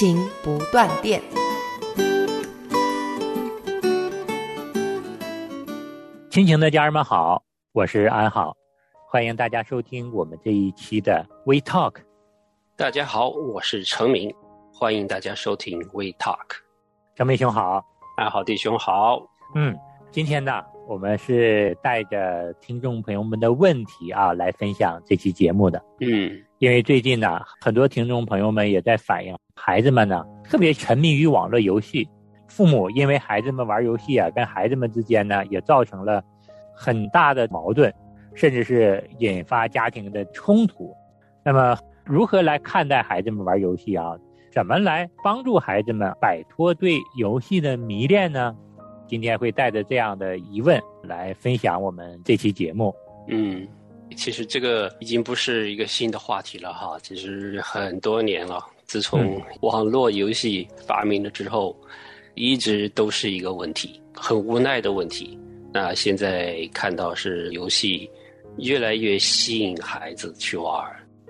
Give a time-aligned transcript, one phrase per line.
[0.00, 1.20] 亲情不断电。
[6.30, 8.56] 亲情的家人们好，我是安好，
[9.10, 11.96] 欢迎大家收听我们这一期的 We Talk。
[12.78, 14.34] 大家好，我是程明，
[14.72, 16.62] 欢迎大家收听 We Talk。
[17.14, 17.84] 程明兄好，
[18.16, 19.20] 安好弟兄好。
[19.54, 19.78] 嗯，
[20.10, 25.84] 今天呢，我们是带着听众朋友们的问题啊来分享这期节目的。
[26.00, 32.06] 嗯，因为最近呢，很多听众朋友们也在反映，孩子们呢特别沉迷于网络游戏，
[32.48, 36.22] 父母因为孩子们玩游戏啊，跟孩子们之间呢也造成了
[36.74, 37.90] 很大的矛盾，
[38.34, 40.94] 甚至是引发家庭的冲突。
[41.42, 44.12] 那么，如何来看待孩子们玩游戏啊？
[44.52, 48.54] 怎么来帮助孩子们摆脱对游戏的迷恋呢？
[49.06, 52.94] 今天会带着这样的疑问来分享我们这期节目。
[53.28, 53.66] 嗯，
[54.16, 58.64] 其实这个已经不是一个新的话题了哈，其实很多年了。
[58.86, 61.76] 自从网络游戏发明了之后，
[62.34, 65.38] 一直都是一个问题，很无奈的问题。
[65.72, 68.10] 那现在看到是游戏
[68.58, 70.84] 越来越吸引孩子去玩，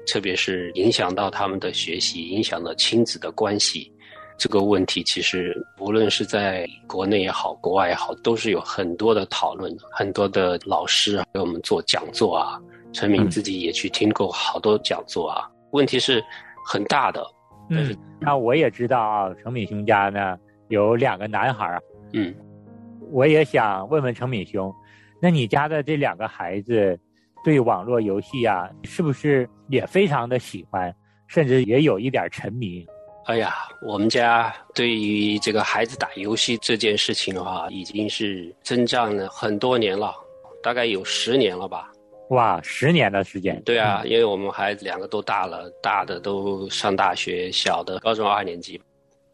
[0.07, 3.93] 特别是影响到他们的学习，影响到亲子的关系。
[4.41, 12.59] 这个问题其实无论是在国内也好，国外也好，都是有很多的讨论，很多的老师给我们做讲座啊。
[12.91, 15.47] 陈明自己也去听过好多讲座啊。
[15.73, 16.25] 问题是
[16.67, 17.23] 很大的。
[17.69, 20.39] 嗯，那我也知道啊，程敏兄家呢
[20.69, 21.83] 有两个男孩儿。
[22.15, 22.35] 嗯，
[23.11, 24.75] 我也想问问程敏兄，
[25.21, 26.99] 那你家的这两个孩子
[27.45, 30.93] 对网络游戏啊，是不是也非常的喜欢，
[31.27, 32.87] 甚至也有一点沉迷？
[33.31, 40.13] 哎呀，我们家对于这个孩子打游戏这件事情的话，已经是增长了很多年了，
[40.61, 41.93] 大概有十年了吧。
[42.31, 43.63] 哇，十年的时间。
[43.63, 48.83] 对啊，因为我们孩子两个都大了，大的都上大学，小的高中二年级。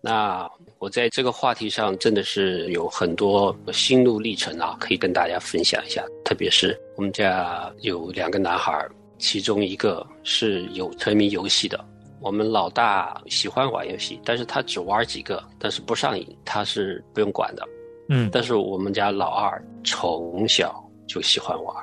[0.02, 0.46] 那
[0.78, 6.04] 我在这个话题上真的是有很多心路历程啊，可以跟大家分享一下。
[6.22, 8.86] 特别是我们家有两个男孩，
[9.16, 11.82] 其中一个是有沉迷游戏的。
[12.20, 17.62] 我们老大喜欢玩游戏，但是他只玩几个，但是不上瘾，他是不用管的。
[18.08, 21.74] 嗯，但是我们家老二从小就喜欢玩。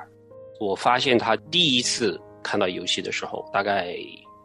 [0.60, 3.96] 我发现他第一次看到游戏的时候，大概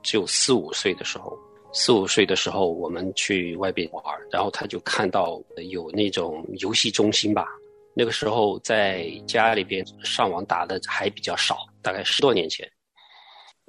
[0.04, 1.38] 只有四五岁的时候。
[1.72, 5.40] 四五岁的时候，我们去外边玩，然后他就看到
[5.70, 7.46] 有那种游戏中心吧。
[7.94, 12.68] 那个时候在家里边上网打的还比较少，大概十多年前。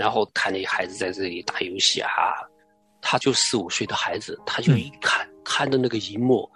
[0.01, 2.09] 然后看那孩子在这里打游戏啊，
[3.03, 6.51] 他就四五岁的孩子，他就一看、嗯、看着那个荧幕，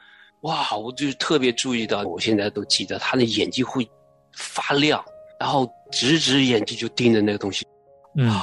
[0.45, 0.75] 哇！
[0.75, 3.87] 我就特别注意到，我现在都记得他的眼睛会
[4.35, 5.05] 发亮。
[5.39, 7.67] 然后直直眼睛就盯着那个东西，
[8.17, 8.35] 嗯，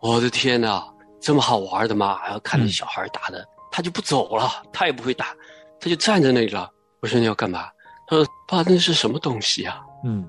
[0.00, 0.84] 我的天哪，
[1.20, 2.20] 这么好玩的吗？
[2.24, 5.32] 然后看着小孩打的，嗯、他就不走了，他也不会打，
[5.78, 6.68] 他就站在那里了。
[7.02, 7.70] 我说你要干嘛？
[8.08, 9.80] 他说爸，那是什么东西啊？
[10.04, 10.28] 嗯，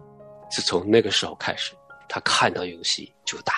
[0.52, 1.74] 自从那个时候开始，
[2.08, 3.54] 他看到游戏就打。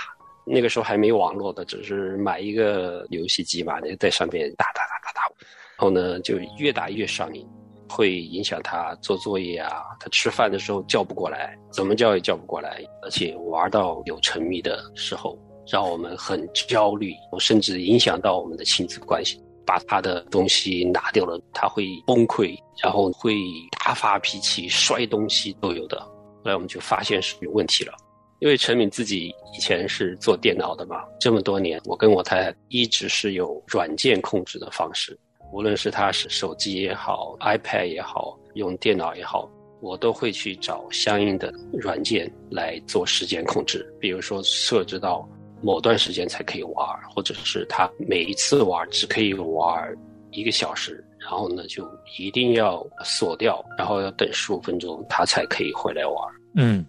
[0.48, 7.46] 那个时候还没网络的，只是买一个游戏机嘛，就在上面打打打打打，然后呢就越打越上瘾。
[7.90, 15.40] 会影响他做作业啊，他吃饭的时候叫不过来，怎么叫也叫不过来，而且玩到有沉迷的时候，
[15.72, 19.42] 让我们很焦虑，甚至影响到我们的亲子关系。
[19.66, 23.36] 把他的东西拿掉了，他会崩溃，然后会
[23.84, 26.00] 大发脾气、摔东西都有的。
[26.00, 27.94] 后来我们就发现是有问题了，
[28.40, 35.18] 因为陈敏自己以前是做电脑的嘛，这么多年，我跟我太太一直是有软件控制的方式。
[35.54, 43.92] 无论是他是手机也好，iPad 也好，用电脑也好，我都会去找相应的软件来做时间控制。
[44.00, 45.28] 比如说设置到
[45.62, 49.98] 某段时间才可以玩，或者是他每一次玩只可以玩
[50.32, 51.90] 一个小时，然后呢就
[52.20, 56.16] 一定要锁掉，然后要等十五分钟他才可以回来玩。
[56.56, 56.86] 嗯，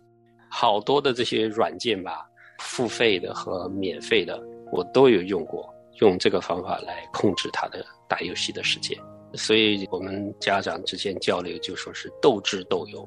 [0.50, 2.26] 好多的这些软件吧，
[2.58, 4.42] 付费的和免费的
[4.72, 5.68] 我都有用过。
[6.00, 8.96] 用这个方法来控制他的打游戏的时间，
[9.34, 13.04] 所以我们家长之间交流就说是斗智斗勇，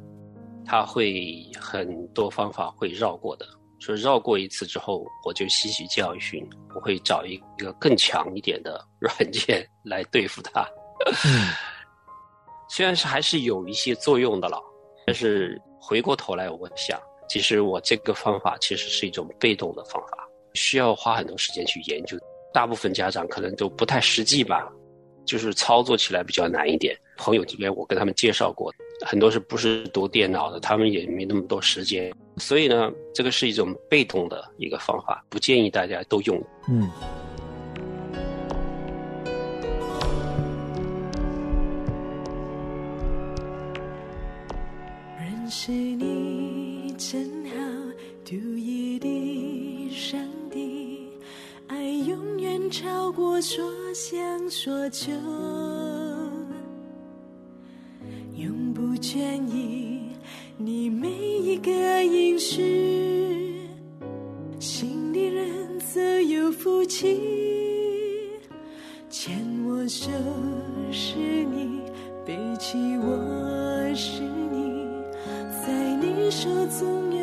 [0.65, 3.45] 他会很多方法会绕过的，
[3.79, 6.45] 说绕过一次之后，我就吸取教训，
[6.75, 10.67] 我会找一个更强一点的软件来对付他。
[12.69, 14.61] 虽然是还是有一些作用的了，
[15.07, 16.99] 但是回过头来我想，
[17.31, 22.17] 其实我这个方法其实是一种被动的方法，需要花很多时间去研究。
[22.53, 24.69] 大部分家长可能都不太实际吧，
[25.25, 26.93] 就是操作起来比较难一点。
[27.15, 28.69] 朋友这边我跟他们介绍过，
[29.05, 36.37] 很多是不是读电脑的，他们也没那么多时间，所以呢，这个是一种被动的一个方法，不建议大家都用。
[36.67, 36.91] 嗯。
[45.17, 46.20] 认识你
[52.71, 53.61] 超过所
[53.93, 55.11] 想所求，
[58.37, 59.99] 永不倦意。
[60.55, 61.69] 你每一个
[62.05, 63.67] 应许，
[64.57, 67.19] 心里人自有福气，
[69.09, 69.35] 牵
[69.67, 70.09] 我手
[70.93, 71.81] 是你，
[72.25, 74.87] 背起我是你，
[75.61, 76.47] 在你手
[76.79, 77.20] 中有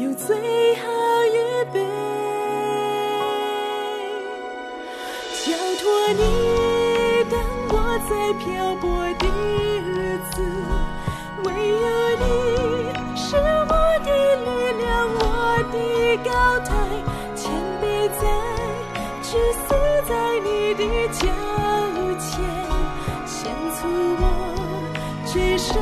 [0.00, 0.34] 有最
[0.76, 0.88] 好
[1.26, 1.36] 预
[1.74, 1.78] 备，
[5.44, 5.84] 交托
[6.16, 6.22] 你，
[7.30, 7.34] 当
[7.68, 7.74] 我
[8.08, 8.10] 在
[8.42, 8.88] 漂泊
[9.18, 9.28] 的
[9.84, 10.40] 日子，
[11.44, 11.84] 唯有
[12.16, 12.24] 你
[13.14, 14.48] 是我的力
[14.80, 14.88] 量，
[15.18, 15.22] 我
[15.70, 15.76] 的
[16.24, 16.28] 高
[16.64, 16.70] 台，
[17.36, 17.52] 谦
[17.82, 17.84] 卑
[18.18, 18.22] 在，
[19.22, 19.68] 屈死
[20.08, 20.10] 在
[20.40, 20.82] 你的
[21.12, 21.28] 脚
[22.18, 22.32] 前，
[23.26, 23.38] 献
[23.76, 23.78] 出
[24.18, 24.24] 我
[25.26, 25.76] 最深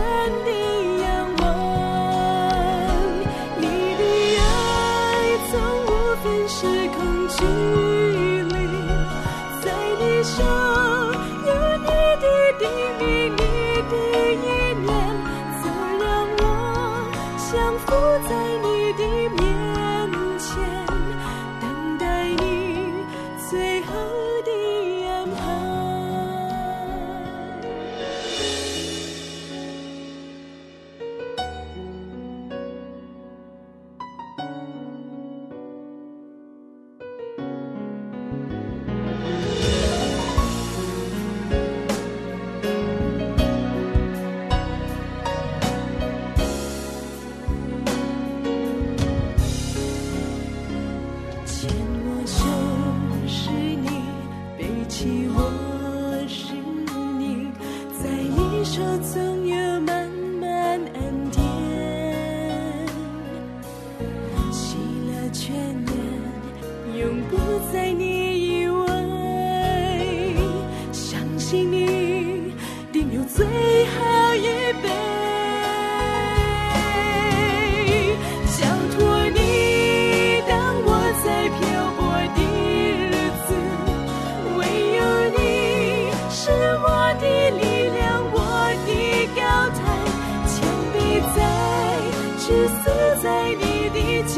[92.69, 92.85] 死
[93.23, 94.37] 在你的脚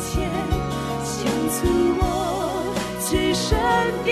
[0.00, 0.30] 前，
[1.02, 1.58] 献出
[1.98, 2.02] 我
[3.08, 3.48] 最深
[4.04, 4.10] 的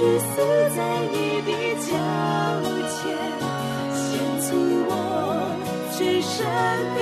[0.00, 0.32] 屈死
[0.74, 0.80] 在
[1.12, 1.92] 你的脚
[2.88, 3.04] 前，
[3.92, 4.00] 献
[4.40, 4.48] 出
[4.88, 4.90] 我
[5.92, 6.32] 最深
[6.96, 7.00] 的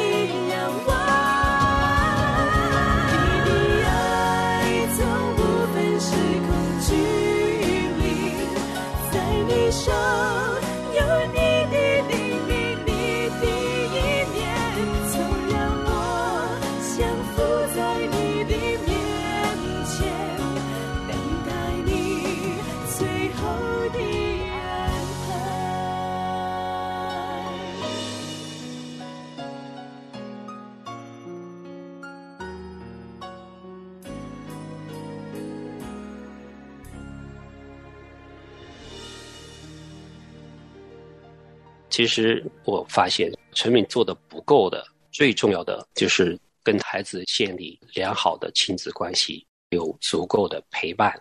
[41.98, 51.12] 其实我发现陈敏做的不够的，最重要的就是跟孩子建立良好的亲子关系，有足够的陪伴，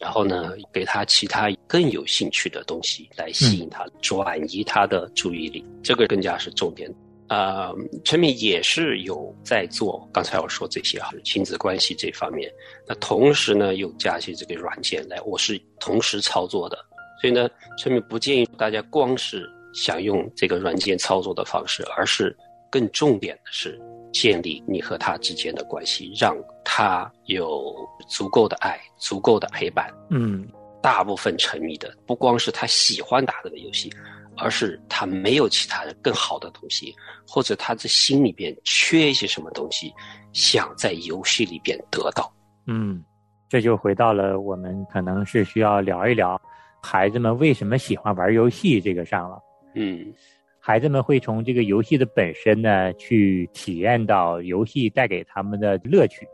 [0.00, 6.90] 然后呢，给他其他更有兴趣的东西来吸引他，转移他的注意力，这个更加是重点。
[7.28, 7.70] 呃，
[8.02, 12.50] 陈敏也是有在做刚才我说这些哈，亲子关系这方面。
[12.86, 16.78] 那同时呢，又加些这个软件来，我是同时操作的。
[17.20, 22.34] 所以呢，陈敏不建议大家光是想用这个软件操作的方式，而是
[22.70, 23.78] 更重点的是
[24.10, 27.74] 建立你和他之间的关系，让他有
[28.08, 29.92] 足够的爱、足够的陪伴。
[30.08, 30.48] 嗯，
[30.82, 33.92] 大部分沉迷的不光是他喜欢打这个游戏，
[34.38, 36.94] 而是他没有其他的更好的东西，
[37.28, 39.92] 或者他这心里边缺一些什么东西，
[40.32, 42.32] 想在游戏里边得到。
[42.66, 43.04] 嗯，
[43.48, 46.40] 这就回到了我们可能是需要聊一聊。
[46.82, 48.80] 孩子们为什么喜欢玩游戏？
[48.80, 49.38] 这个上了，
[49.78, 50.12] 嗯，
[50.58, 56.26] 孩子们会从这个游戏的本身呢，去体验到游戏带给他们的乐趣。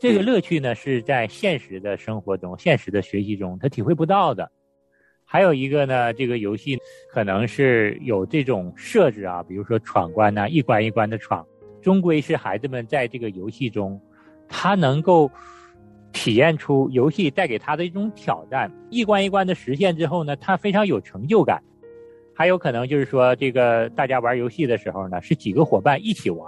[0.00, 4.48] 这个乐趣呢，是在现实的生活中、现实的学习中他体会不到的。
[5.24, 6.78] 还有一个呢，这个游戏
[7.10, 11.44] 可能是有这种设置啊，比如说闯关呐，一关一关的闯，
[11.82, 14.00] 终归是孩子们在这个游戏中，
[14.48, 15.30] 他能够。
[16.16, 21.60] 体验出游戏带给他的一种挑战，一关一关的实现之后呢，他非常有成就感。
[22.34, 26.46] 还有可能就是说，这个大家玩游戏的时候呢，是几个伙伴一起玩。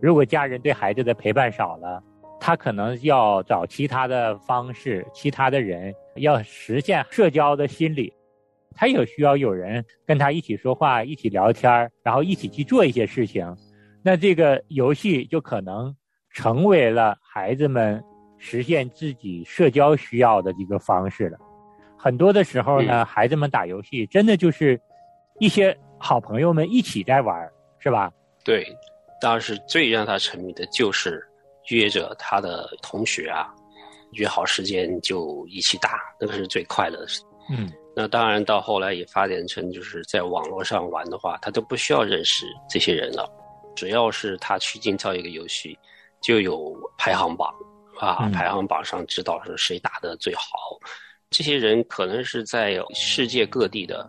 [0.00, 2.02] 如果家人对孩子的陪伴少了，
[2.40, 8.12] 他可能要找其他的方式、其他的人，要实现社交的心理。
[8.74, 13.56] 他也需要有人跟他一起说话、一起聊天然后一起去做一些事情。
[14.02, 15.94] 那这个游戏就可能
[16.30, 18.02] 成为了孩子们。
[18.44, 21.38] 实现自己社交需要的一个方式了。
[21.96, 24.80] 很多的时候呢，孩子们打游戏真的就是
[25.42, 27.36] 一些好朋友们一起在玩，
[27.80, 28.08] 是吧？
[28.44, 28.64] 对，
[29.20, 31.20] 当时最让他沉迷的就是
[31.70, 33.52] 约着他的同学啊，
[34.12, 37.20] 约好时间就一起打，那个是最快乐的事。
[37.50, 43.28] 嗯，那当然到后来也发展成就是在网络上玩的话，他都不需要认识这些人了，
[43.74, 45.76] 只要是他去建造一个游戏，
[46.20, 47.52] 就有排行榜。
[47.98, 50.78] 啊，排行榜上知道是谁打的最好，
[51.30, 54.08] 这些人可能是在世界各地的，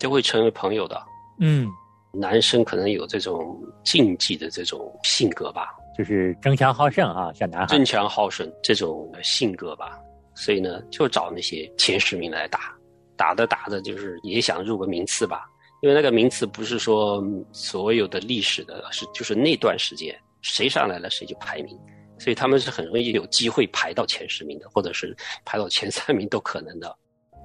[0.00, 1.00] 都会成为朋友的。
[1.38, 1.68] 嗯，
[2.12, 7.66] 男生可能有这种竞技的这种性格吧，就是争强好胜啊，小男孩。
[7.66, 9.98] 争强好胜这种性格吧，
[10.34, 12.74] 所以呢，就找那些前十名来打，
[13.16, 15.48] 打着打着就是也想入个名次吧，
[15.82, 21.78] 因为那个名次不是说所有的历史的，是就是那段时间谁上来了谁就排名。
[22.18, 26.94] 所以他们是很容易有机会排到前十名的，或者是排到前三名都可能的，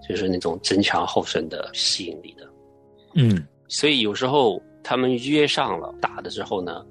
[0.08, 2.48] 就是那种争强好胜的吸引力的。
[3.16, 6.86] 嗯，所以有时候他们约上了打的之后呢，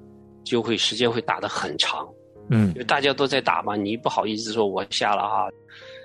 [0.44, 2.08] 就会时间会打得很长。
[2.50, 5.48] 嗯，因为大家都在打嘛，你不好意思说我下了啊，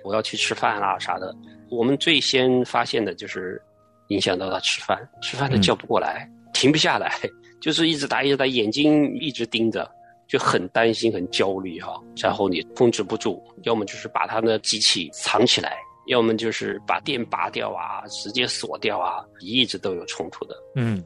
[0.04, 1.36] 我要去吃饭啦啥的。
[1.70, 3.62] 我们最先发现的就是
[4.08, 7.14] 影响到他吃饭，吃饭他叫不过来，停不下来，
[7.62, 9.90] 就是一直打一直打，眼睛一直盯着。
[10.28, 15.76] 就很担心、很焦虑哈，然后你控制不住，要么就是把他的机器藏起来，
[16.10, 20.56] 要么就是把电拔掉啊，直接锁掉啊，一直都有冲突的。
[20.76, 21.04] 嗯，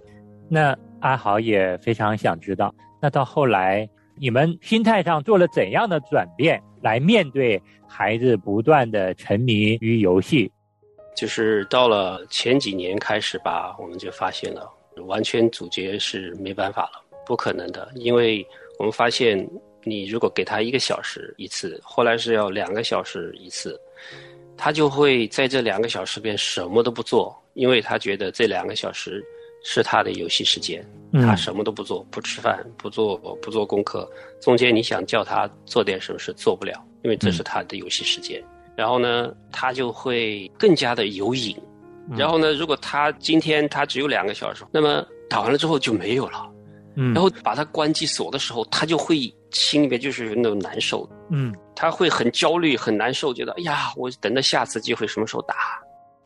[0.50, 3.88] 那阿豪也非常想知道，那到后来
[4.20, 10.52] 你们心态上做了怎样的转变，来面对孩子不断的沉迷于游戏？
[11.16, 14.68] 就是到了前几年开始吧，我们就发现了，
[15.06, 18.46] 完全阻绝是没办法了，不可能的，因为。
[18.80, 19.48] 我们发现，
[19.84, 23.80] 你如果给他一个小时一次，后来是要两个小时一次，
[24.64, 29.22] 他就会在这两个小时边什么都不做，因为他觉得这两个小时
[29.62, 34.10] 是他的游戏时间，他什么都不做，不吃饭，不做不做功课，
[34.42, 38.42] 中间你想叫他做点什么事做不了，因为这是他的游戏时间。
[38.74, 41.58] 然后呢，他就会更加的有瘾。
[42.16, 46.50] 然后呢，如果他今天他只有两个小时，那么打完了之后就没有了。
[46.96, 55.56] 嗯，然后把它关机锁的时候，他就会心里面就是那种难受，嗯，他会很焦虑、很难受，觉得哎呀，我等到下次机会什么时候打，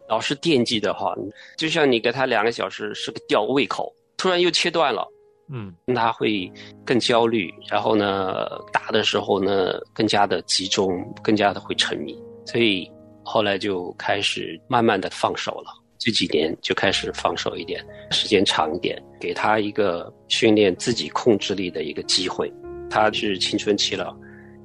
[0.08, 1.14] 老是惦记的话，
[1.58, 5.08] 就像你给他两个小时是个吊胃口，突然又切断了，
[5.52, 6.52] 嗯，他会
[6.86, 10.90] 更焦虑，然后呢，打的时候呢更加的集中，
[11.22, 12.90] 更加的会沉迷，所以
[13.24, 15.72] 后来就开始慢慢的放手了。
[16.00, 22.54] 这几年就开始放手一点，时间长一点，给他一个训练自己控制力的一个机会。
[22.89, 24.15] 他是青春期了，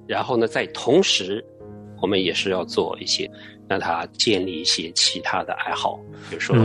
[0.06, 1.44] 然后呢，在同时，
[2.00, 3.30] 我们也是要做一些，
[3.68, 5.98] 让他建立一些其他的爱好，
[6.28, 6.56] 比如说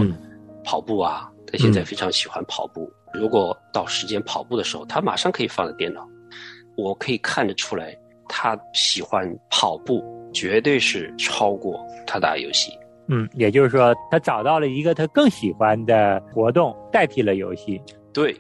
[0.63, 2.91] 跑步啊，他现在非常喜欢跑步。
[3.13, 6.07] 如果到时间跑步的时候，他马上可以放在电脑。
[6.75, 7.97] 我可以看得出来，
[8.27, 12.71] 他喜欢跑步，绝对是超过他打游戏。
[13.07, 17.81] 嗯，也就是说，他找到了一个他更喜欢的活动，代替了游戏。
[18.13, 18.35] 对，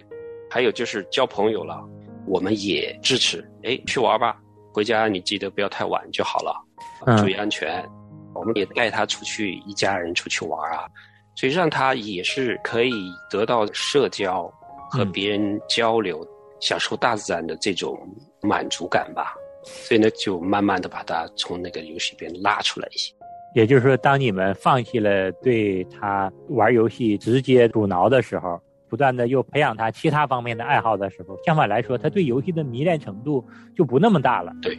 [0.51, 1.81] 还有就是交朋友了，
[2.27, 3.43] 我们也支持。
[3.63, 4.37] 哎，去玩吧，
[4.73, 6.53] 回家你记得不要太晚就好了，
[7.17, 7.83] 注意安全。
[8.33, 10.85] 我们也带他出去，一家人出去玩啊，
[11.35, 12.93] 所以让他也是可以
[13.31, 14.51] 得到社交
[14.91, 16.23] 和别人交流，
[16.59, 17.97] 享受大自然的这种
[18.41, 19.33] 满足感吧。
[19.63, 23.11] 所以呢，就慢慢的把他从那个游戏边拉出来一些。
[23.55, 34.53] 也就是说，当你们放弃了对他玩游戏直接阻挠的时候，不断的又培养他其他方面的爱好的时候，相反来说，他对游戏的迷恋程度就不那么大了。
[34.61, 34.77] 对。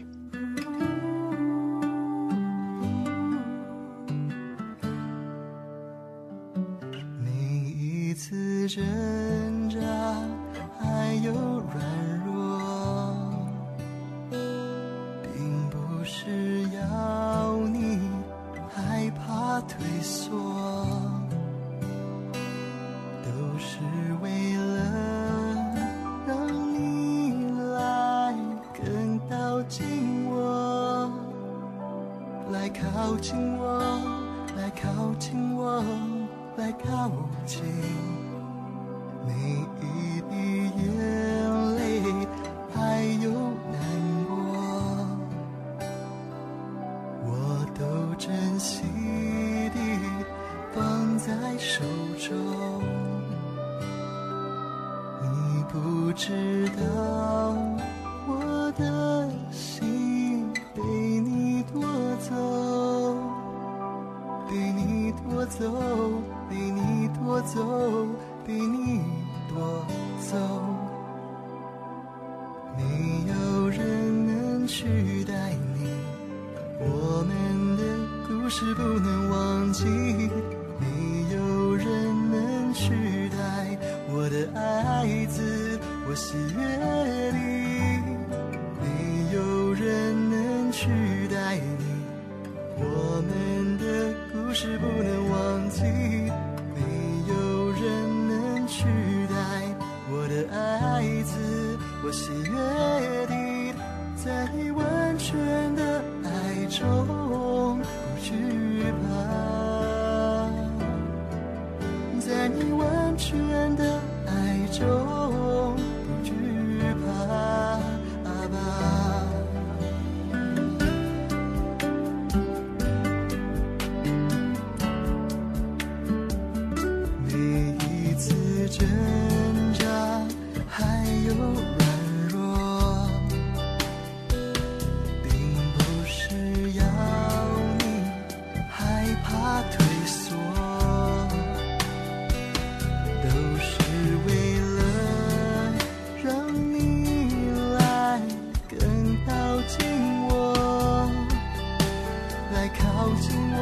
[152.99, 153.57] 靠近我，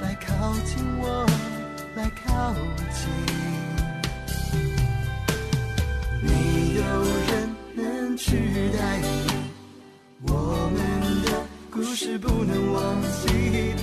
[0.00, 1.26] 来靠近我。
[1.96, 2.54] 来靠
[2.94, 3.10] 近，
[6.22, 6.30] 没
[6.76, 6.80] 有
[7.26, 8.36] 人能取
[8.70, 9.06] 代你，
[10.30, 10.78] 我们
[11.24, 13.74] 的故事不能忘记。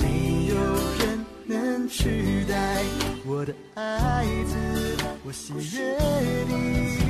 [0.00, 0.56] 没有
[0.98, 2.82] 人能取代
[3.24, 4.56] 我的爱子，
[5.24, 5.96] 我心悦
[6.48, 7.07] 你。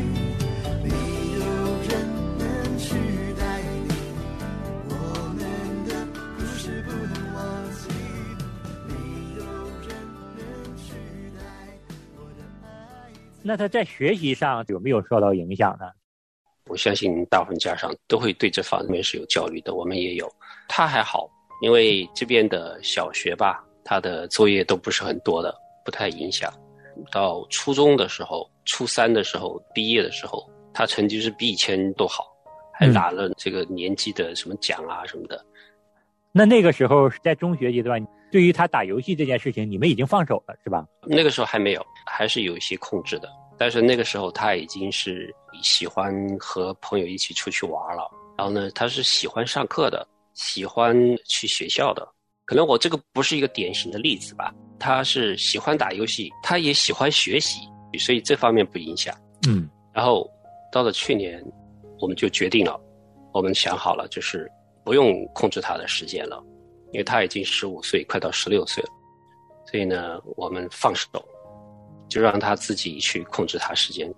[13.49, 15.87] 那他在学习上有没有受到影响呢？
[16.67, 20.31] 我相信大部分家长都会对这方面是有焦虑的，我们也有。
[20.69, 21.31] 他还好，
[21.63, 26.53] 因为这边的小学吧，他的作业都不是很多的，不太影响。
[27.11, 32.27] 到初中的时候，初三的时候，毕业的时候，他成绩是比以前都好，
[32.75, 35.43] 还拿了这个年级的什么奖啊什么的。
[36.33, 40.87] 那那个时候在中学阶段，对于他打游戏这件事情，你们已经放手了，是吧？
[41.07, 43.29] 那个时候还没有，还是有一些控制的。
[43.57, 52.07] 但是那个时候他已经是喜欢和朋友一起出去玩了，然后呢，他是喜欢上课的，喜欢去学校的。
[52.45, 57.61] 可能我这个不是一个典型的例子吧，他是喜欢打游戏，他也喜欢学习，
[57.99, 59.15] 所以这方面不影响。
[59.49, 60.31] 嗯，然后
[60.73, 61.45] 到了去年，
[62.01, 62.81] 我们就决定了，
[63.35, 64.51] 我们想好了，就是
[64.85, 66.43] 不用控制他的时间了，
[66.93, 68.91] 因为他已经十五岁，快到十六岁了，
[69.71, 71.07] 所以呢，我们放手，
[72.09, 74.13] 就让他自己去控制他时间。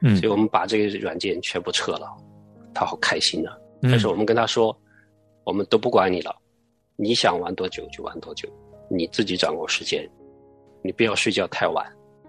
[0.00, 2.08] 嗯所以我们把这个软件全部撤了，
[2.74, 3.56] 他好开心啊。
[3.82, 4.76] 嗯但是我们跟他说，
[5.44, 6.34] 我们都不管你了，
[6.96, 8.48] 你想玩多久就玩多久，
[8.88, 10.08] 你自己掌握时间，
[10.82, 11.84] 你不要睡觉太晚，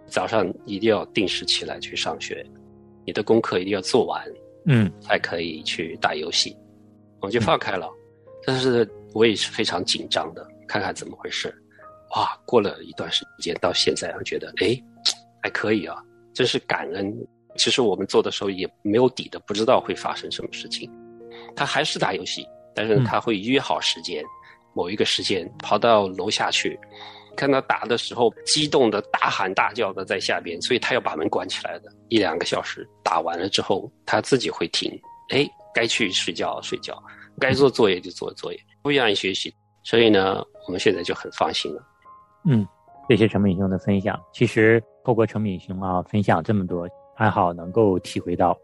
[0.07, 2.45] 早上一定要定时起来去上学，
[3.05, 4.23] 你的功课一定要做完，
[4.65, 6.55] 嗯才可以去打游戏。
[7.19, 7.87] 我们就放开了，
[8.45, 11.53] 但是我也是非常紧张的，看看怎么回事。
[12.15, 14.79] 哇，过了一段时间，到现在我觉得，哎，
[15.41, 15.97] 还可以啊，
[16.33, 17.13] 真是感恩。
[17.55, 20.89] 其实我们做的时候也没有底的，不知道会发生什么事情。
[21.55, 24.23] 他还是打游戏，但是他会约好时间，
[24.73, 26.79] 某一个时间跑到楼下去，
[27.35, 34.91] 看他打的时候，激动的大喊大叫的在下边，所以他要把门关起来的，一两个小时打完了之后，他自己会停，
[35.29, 37.01] 哎，该去睡觉睡觉，
[37.39, 41.83] 该做作业就做作业，不愿意学习，所以呢，我们现在就很放心了。
[42.45, 42.67] 嗯，
[43.07, 44.19] 谢谢陈敏兄的分享。
[44.31, 48.57] 其实透过陈敏兄啊分享这么多，还好能够体会到，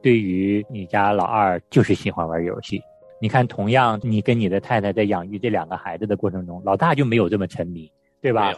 [0.00, 2.80] 对于你家老二就是喜欢玩游戏。
[3.20, 8.52] 你看，同样你跟你的太太在养育这两个孩子的过程中，老大就没有这么沉迷，对吧？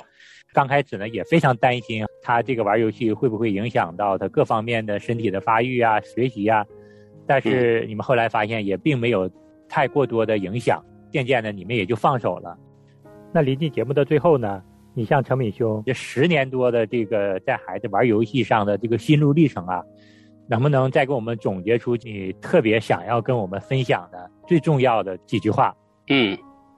[0.52, 6.64] 刚开始呢，也非常担心他这个玩游戏会不会影响到他各方面的身体的发育啊、学习啊。
[7.26, 9.30] 但是你们后来发现也并没有
[9.68, 12.58] 太过多的影响，渐渐的你们也就放手了。
[13.32, 14.62] 那临近节目的最后呢，
[14.94, 19.82] 你像陈敏兄这十年多的这个在孩子玩游戏上的这个心路历程啊，
[20.48, 25.76] 能不能再给我们总结出你特别想要跟我们分享的最重要的几句话？
[26.08, 26.36] 嗯，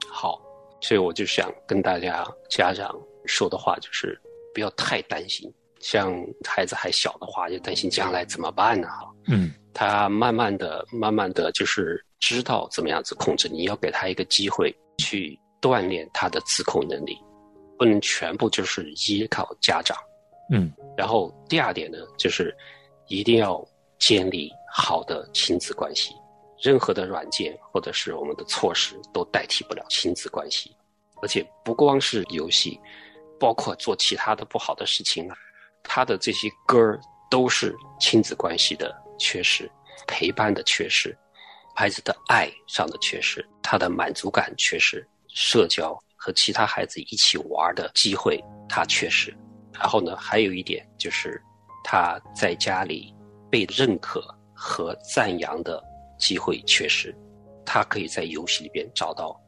[0.08, 0.40] 好，
[0.80, 2.94] 所以我就想跟大家家长
[3.26, 4.20] 说的话就是，
[4.52, 5.50] 不要太担心。
[5.78, 6.12] 像
[6.46, 8.88] 孩子还小的话，就担心将来怎么办呢？
[8.88, 17.18] 哈，嗯他慢慢的、慢慢的就是知道怎么样子控制，你要给他一个机会去锻炼他的自控能力，
[17.78, 19.96] 不能全部就是依靠家长。
[20.52, 22.56] 嗯然后第二点呢，就是
[23.06, 23.64] 一定要
[23.98, 26.14] 建立好的亲子关系。
[26.62, 30.76] 任何的软件或者是我们的措施都代替不了亲子关系，
[31.22, 32.78] 而且不光是游戏，
[33.38, 35.36] 包括做其他的不好的事情啊，
[35.82, 39.70] 他的这些根儿都是亲子关系的缺失、
[40.06, 41.16] 陪伴的缺失、
[41.74, 49.34] 孩子的爱上的缺失、他的满足感缺失、社交和其他孩子一起玩的机会他缺失。
[49.72, 51.40] 然后呢，还有一点就是
[51.82, 53.14] 他在家里
[53.50, 54.22] 被认可
[54.54, 55.82] 和赞扬的
[56.18, 57.16] 机会缺失，
[57.64, 59.40] 他可以在游戏里边找到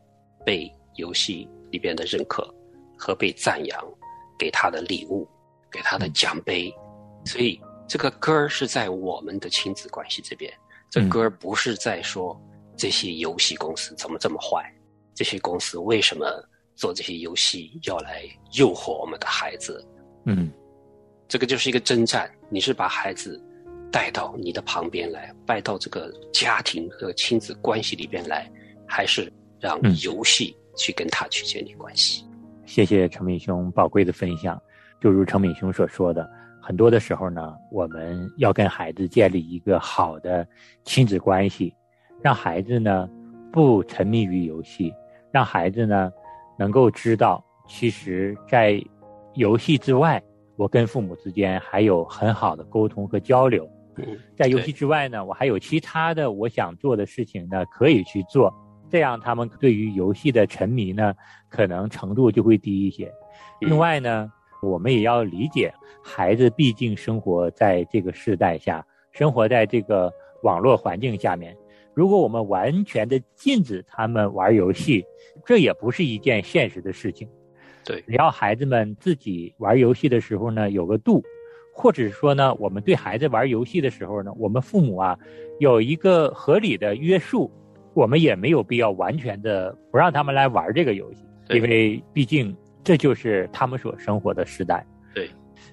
[0.45, 2.49] 被游戏里边的认可
[2.97, 3.85] 和被赞扬，
[4.39, 5.29] 给他的礼物，
[5.71, 6.75] 给他的奖杯，
[7.27, 10.51] 所以这个歌儿是在我们的亲子关系这边，
[10.89, 12.41] 这歌儿不是在说
[12.75, 14.73] 这些游戏公司怎么这么坏，
[15.15, 16.27] 这些公司为什么
[16.75, 18.23] 做这些游戏要来
[18.59, 19.85] 诱惑我们的孩子，
[20.25, 20.51] 嗯
[21.29, 23.43] 这个就是一个征战，你是把孩子
[23.91, 28.51] 带到你的旁边来，带到这个家庭和亲子关系里边来，
[28.87, 32.25] 还是让嗯游戏去跟他去建立关系？
[32.67, 34.61] 谢谢程敏兄宝贵的分享。
[35.01, 36.29] 就如程敏兄所说的，
[36.61, 40.47] 很多的时候呢，我们要跟孩子建立一个好的
[40.85, 41.75] 亲子关系，
[42.23, 43.09] 让孩子呢
[43.51, 44.93] 不沉迷于游戏，
[45.33, 46.13] 让孩子呢
[46.59, 48.83] 能够知道，其实，在
[49.35, 50.23] 游戏之外，
[50.57, 53.69] 我跟父母之间还有很好的沟通和交流。
[53.97, 58.53] 嗯，在游戏之外呢，我还有其他的我想做的事情呢，可以去做。
[58.91, 61.15] 这样，他们对于游戏的沉迷呢，
[61.49, 63.07] 可能程度就会低一些。
[63.61, 71.57] 嗯另外呢，我们也要理解，孩子毕竟生活在这个时代下，生活在这个网络环境下面。
[71.95, 75.05] 如果我们完全的禁止他们玩游戏，
[75.45, 77.29] 这也不是一件现实的事情。
[77.85, 81.23] 对，只要孩子们自己玩游戏的时候呢，有个度，
[81.75, 85.19] 或者说呢，我们对孩子玩游戏的时候呢，我们父母啊
[85.59, 87.51] 有一个合理的约束，
[87.93, 91.59] 我们也没有必要完全的不让他们来玩这个游戏，对。
[91.59, 94.87] 因为毕竟这就是他们所生活的时代。
[95.15, 95.29] 对，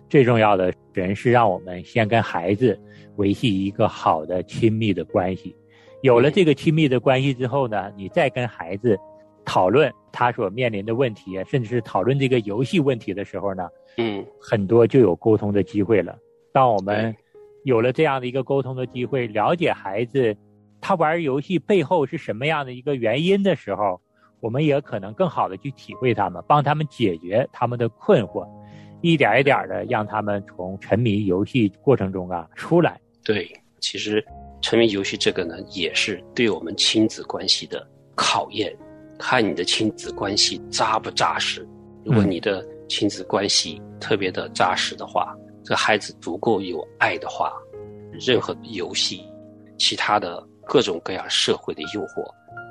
[0.09, 2.79] 最重要的人是让我们先跟孩子
[3.17, 5.55] 维系一个好的亲密的关系，
[6.01, 8.97] 有了这个亲密的关系之后呢，你再跟孩子
[9.43, 16.17] 讨论他所面临的问题，甚至是讨论这个游戏问题的时候呢，嗯，很多就有沟通的机会了。
[16.53, 17.15] 当我们
[17.63, 20.35] 有了这样的一个沟通的机会，了解孩子
[20.79, 23.99] 他玩游戏背后是什么样的一个原因的时候，
[24.39, 28.47] 我们也可能更好的去体会他们，帮他们解决他们的困惑，
[29.01, 32.99] 一点一点的让他们从沉迷游戏过程中啊出来。
[33.25, 34.25] 对，其实
[34.61, 38.75] 沉迷游戏这个呢，也是对我们亲子关系的考验，
[39.17, 41.67] 看你的亲子关系扎不扎实。
[42.03, 47.53] 如果你的亲子关系特别的扎实的话，这孩子足够有爱的话，
[48.11, 49.23] 任何游戏、
[49.77, 52.25] 其他的各种各样社会的诱惑，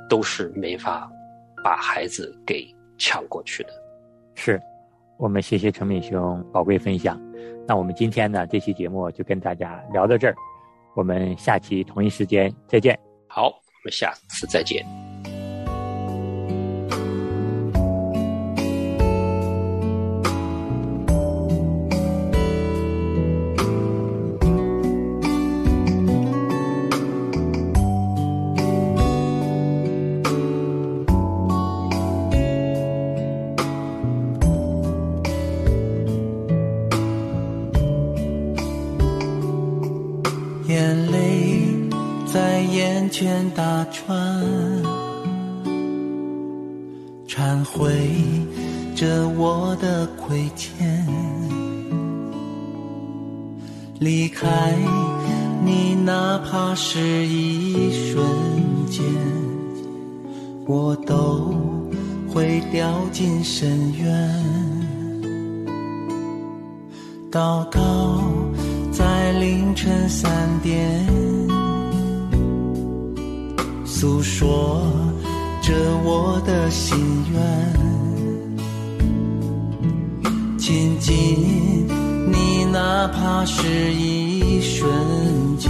[0.08, 1.10] 都是没法
[1.62, 2.66] 把孩子给
[2.98, 3.70] 抢过去的。
[4.34, 4.60] 是，
[5.18, 7.20] 我们谢谢陈敏兄宝贵分享。
[7.66, 10.34] 那我们今天呢，这期节目就跟大家聊到这儿，
[10.94, 12.98] 我们下期同一时间再见。
[13.28, 15.07] 好，我们下次再见。
[43.18, 44.16] 眼前打转，
[47.26, 47.90] 忏悔
[48.94, 51.04] 着我的亏欠。
[53.98, 54.72] 离开
[55.64, 58.24] 你，哪怕是一瞬
[58.86, 59.04] 间，
[60.64, 61.56] 我都
[62.32, 64.44] 会掉进深渊。
[67.32, 68.22] 祷告。
[68.90, 71.06] 在凌晨三点，
[74.00, 74.80] 诉说
[75.60, 76.96] 着我的心
[77.32, 77.42] 愿，
[80.56, 81.84] 亲近
[82.30, 84.88] 你，哪怕是一瞬
[85.58, 85.68] 间，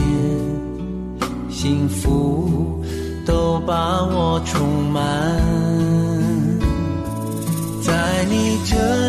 [1.49, 2.85] 幸福
[3.25, 5.03] 都把我充满，
[7.81, 9.08] 在你这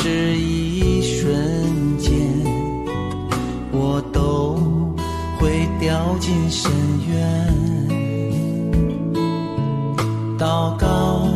[0.00, 2.12] 是一瞬间，
[3.72, 4.56] 我都
[5.38, 6.70] 会掉进深
[7.08, 7.54] 渊。
[10.38, 11.28] 祷告。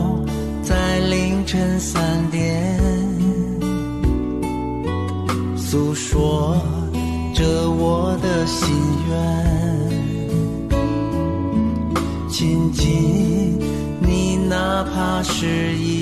[0.63, 2.79] 在凌晨三点，
[5.57, 6.57] 诉说
[7.35, 8.69] 着我的心
[9.09, 9.19] 愿，
[12.29, 13.59] 亲近
[14.01, 16.02] 你，哪怕是一